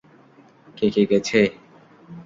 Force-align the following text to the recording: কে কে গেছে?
কে 0.77 0.87
কে 0.93 1.03
গেছে? 1.11 1.39